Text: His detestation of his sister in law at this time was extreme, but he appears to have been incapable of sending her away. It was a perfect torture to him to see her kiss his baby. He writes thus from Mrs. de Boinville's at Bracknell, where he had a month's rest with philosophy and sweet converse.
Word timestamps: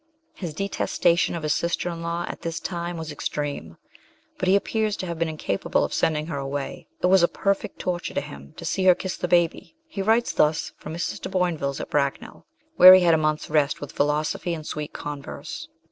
His 0.33 0.55
detestation 0.55 1.35
of 1.35 1.43
his 1.43 1.53
sister 1.53 1.87
in 1.89 2.01
law 2.01 2.25
at 2.27 2.41
this 2.41 2.59
time 2.59 2.97
was 2.97 3.11
extreme, 3.11 3.77
but 4.39 4.47
he 4.47 4.55
appears 4.55 4.97
to 4.97 5.05
have 5.05 5.19
been 5.19 5.29
incapable 5.29 5.83
of 5.83 5.93
sending 5.93 6.25
her 6.25 6.39
away. 6.39 6.87
It 7.03 7.05
was 7.05 7.21
a 7.21 7.27
perfect 7.27 7.77
torture 7.77 8.15
to 8.15 8.19
him 8.21 8.55
to 8.57 8.65
see 8.65 8.85
her 8.85 8.95
kiss 8.95 9.17
his 9.21 9.29
baby. 9.29 9.75
He 9.87 10.01
writes 10.01 10.33
thus 10.33 10.71
from 10.75 10.95
Mrs. 10.95 11.21
de 11.21 11.29
Boinville's 11.29 11.79
at 11.79 11.91
Bracknell, 11.91 12.47
where 12.77 12.95
he 12.95 13.03
had 13.03 13.13
a 13.13 13.19
month's 13.19 13.51
rest 13.51 13.79
with 13.79 13.91
philosophy 13.91 14.55
and 14.55 14.65
sweet 14.65 14.91
converse. 14.91 15.67